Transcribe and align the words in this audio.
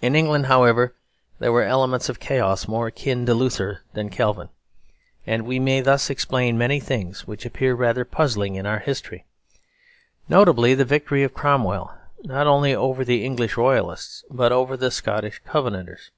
In 0.00 0.14
England, 0.14 0.46
however, 0.46 0.94
there 1.40 1.50
were 1.50 1.64
elements 1.64 2.08
of 2.08 2.20
chaos 2.20 2.68
more 2.68 2.86
akin 2.86 3.26
to 3.26 3.34
Luther 3.34 3.82
than 3.92 4.08
to 4.08 4.14
Calvin. 4.16 4.50
And 5.26 5.44
we 5.44 5.58
may 5.58 5.80
thus 5.80 6.10
explain 6.10 6.56
many 6.56 6.78
things 6.78 7.26
which 7.26 7.44
appear 7.44 7.74
rather 7.74 8.04
puzzling 8.04 8.54
in 8.54 8.66
our 8.66 8.78
history, 8.78 9.26
notably 10.28 10.76
the 10.76 10.84
victory 10.84 11.24
of 11.24 11.34
Cromwell 11.34 11.92
not 12.22 12.46
only 12.46 12.72
over 12.72 13.04
the 13.04 13.24
English 13.24 13.56
Royalists 13.56 14.22
but 14.30 14.52
over 14.52 14.76
the 14.76 14.92
Scotch 14.92 15.42
Covenanters. 15.44 16.12